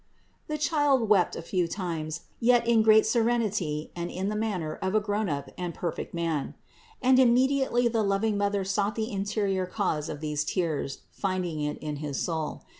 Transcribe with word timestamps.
The 0.47 0.57
Child 0.57 1.07
wept 1.09 1.35
a 1.35 1.43
few 1.43 1.67
times, 1.67 2.21
yet 2.39 2.67
in 2.67 2.81
great 2.81 3.05
serenity 3.05 3.91
and 3.95 4.09
in 4.09 4.29
the 4.29 4.35
manner 4.35 4.77
of 4.81 4.95
a 4.95 4.99
grown 4.99 5.29
up 5.29 5.51
and 5.59 5.75
perfect 5.75 6.11
man; 6.11 6.55
and 7.03 7.19
immediately 7.19 7.87
the 7.87 8.01
loving 8.01 8.35
Mother 8.35 8.63
sought 8.63 8.95
the 8.95 9.11
interior 9.11 9.67
cause 9.67 10.09
of 10.09 10.19
these 10.19 10.43
tears, 10.43 11.01
finding 11.11 11.61
it 11.61 11.77
in 11.83 11.97
his 11.97 12.19
soul. 12.19 12.63